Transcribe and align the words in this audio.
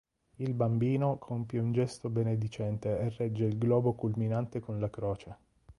Il 0.39 0.55
Bambino 0.55 1.19
compie 1.19 1.59
un 1.59 1.71
gesto 1.73 2.09
benedicente 2.09 2.97
e 2.97 3.09
regge 3.19 3.45
il 3.45 3.59
globo 3.59 3.93
culminante 3.93 4.59
con 4.59 4.79
la 4.79 4.89
croce. 4.89 5.37